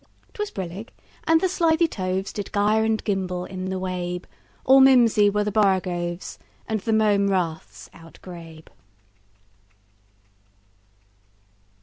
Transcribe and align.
'T 0.33 0.39
was 0.41 0.49
brillig, 0.49 0.87
and 1.25 1.41
the 1.41 1.47
slithy 1.47 1.87
tovesDid 1.87 2.51
gyre 2.51 2.83
and 2.83 3.03
gimble 3.03 3.45
in 3.45 3.65
the 3.65 3.77
wabe; 3.77 4.23
All 4.65 4.79
mimsy 4.81 5.29
were 5.29 5.43
the 5.43 5.51
borogoves, 5.51 6.39
And 6.67 6.79
the 6.79 6.91
mome 6.91 7.27
raths 7.29 7.87
outgrabe. 7.93 8.67